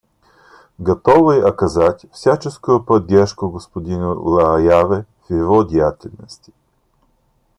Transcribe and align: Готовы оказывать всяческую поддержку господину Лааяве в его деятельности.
Готовы 0.79 1.41
оказывать 1.43 2.07
всяческую 2.11 2.83
поддержку 2.83 3.49
господину 3.51 4.19
Лааяве 4.19 5.05
в 5.29 5.31
его 5.31 5.61
деятельности. 5.61 6.51